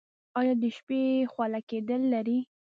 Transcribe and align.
ایا 0.39 0.53
د 0.61 0.63
شپې 0.75 1.01
خوله 1.31 1.59
کیدل 1.69 2.01
لرئ؟ 2.13 2.39